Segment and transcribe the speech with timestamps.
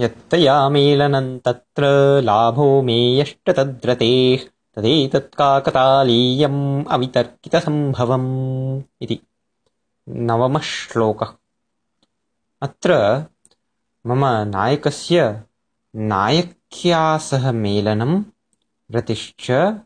[0.00, 1.82] यत्तया मेलनं तत्र
[2.22, 9.20] लाभो मे यष्टतद्रतेः तदेतत्काकतालीयम् अवितर्कितसम्भवम् इति।
[10.08, 11.26] नवमः श्लोकः
[12.62, 13.24] अत्र
[14.06, 15.42] मम नायकस्य
[15.96, 18.24] नायक्या सह मेलनं
[18.92, 19.76] रतिश्च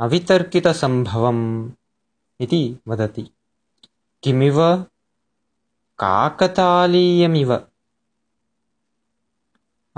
[0.00, 1.70] अवितर्कितसम्भवम्
[2.40, 3.30] इति वदति।
[4.22, 4.86] किमिव?
[5.98, 7.67] काकतालीयमिव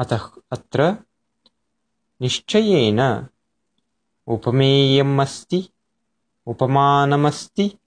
[0.00, 0.96] अतः अत्र
[2.22, 3.26] निश्चयेन
[4.26, 5.68] उपमेयम् अस्ति
[6.46, 7.78] उपमानमस्ति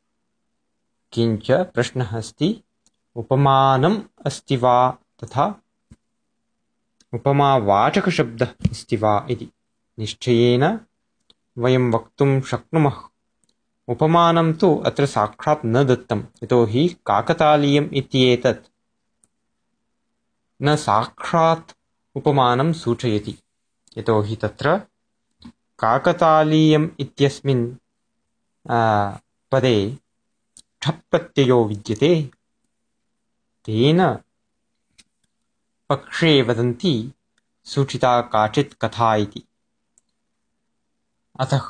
[1.13, 2.63] किञ्च प्रश्नः अस्ति
[3.16, 5.62] उपमानम् अस्ति वा तथा
[7.13, 9.49] उपमावाचकशब्दः अस्ति वा इति।
[9.99, 10.80] निश्चयेन
[11.57, 13.04] वयं वक्तुं शक्नुमः।
[13.88, 18.68] उपमानं तु अत्र साक्षात् न दत्तं यतोहि काकतालीयम् इत्येतत्।
[20.62, 21.71] न साक्षात्
[22.16, 23.38] उपमानं सूचयति।
[23.98, 24.77] यतोहि तत्र
[25.79, 27.76] काकतालीयम् इत्यस्मिन्
[29.51, 29.98] पदे
[30.82, 32.32] ठप्रत्ययो विद्यते।
[33.65, 33.99] तेन
[35.90, 36.93] पक्षे वदन्ति
[37.65, 39.43] सूचिता काचित् कथा इति।
[41.40, 41.62] अतः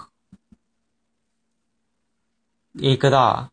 [2.84, 3.50] एकदा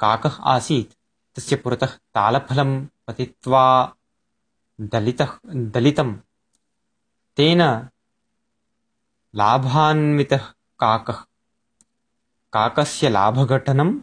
[0.00, 0.92] काकः आसीत्
[1.36, 3.64] तस्य पुरतः तालफलं पतित्वा
[4.80, 6.12] दलितः दलितं
[7.36, 7.62] तेन
[9.34, 10.44] लाभान्वितः
[10.78, 11.14] काकः।
[12.52, 14.00] काकस्य लाभघटनम्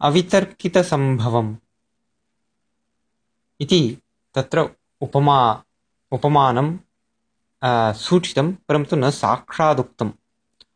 [0.00, 1.56] अवितर्कितसम्भवम्।
[3.60, 3.98] इति
[4.34, 4.68] तत्र
[5.00, 5.62] उपमा
[6.12, 6.78] उपमानं
[7.94, 10.10] सूचितं परन्तु न साक्षादुक्तम्।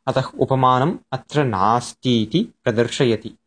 [0.06, 3.38] अतः उपमानम् अत्र नास्ति इति प्रदर्शयति।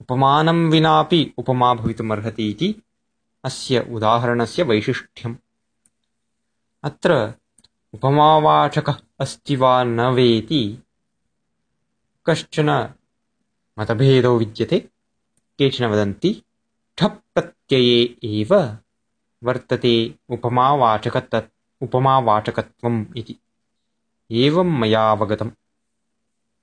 [0.00, 2.82] उपमानं विनापि उपमा भवितुमर्हति इति
[3.44, 5.36] अस्य उदाहरणस्य वैशिष्ट्यम्।
[6.82, 7.34] अत्र
[7.94, 10.82] उपमावाचकः अस्ति वा न वेति?
[12.26, 12.94] कश्चन
[13.78, 14.78] मतभेदो विद्यते?
[15.58, 16.42] केचन वदन्ति
[16.98, 18.78] ठप् प्रत्यये एव
[19.44, 23.36] वर्तते उपमावाचकत उपमावाचकत्वम् इति।
[24.30, 25.50] एवं मयावगतम्